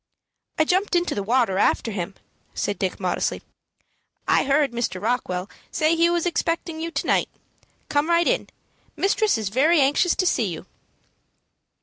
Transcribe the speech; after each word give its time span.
"I 0.57 0.63
jumped 0.65 0.95
into 0.95 1.13
the 1.13 1.21
water 1.21 1.59
after 1.59 1.91
him," 1.91 2.15
said 2.55 2.79
Dick, 2.79 2.99
modestly. 2.99 3.43
"I 4.27 4.45
heard 4.45 4.71
Mr. 4.71 4.99
Rockwell 4.99 5.47
say 5.69 5.95
he 5.95 6.09
was 6.09 6.25
expecting 6.25 6.81
you 6.81 6.89
to 6.89 7.05
night. 7.05 7.29
Come 7.87 8.09
right 8.09 8.27
in. 8.27 8.47
Mistress 8.95 9.37
is 9.37 9.49
very 9.49 9.79
anxious 9.79 10.15
to 10.15 10.25
see 10.25 10.45
you." 10.47 10.65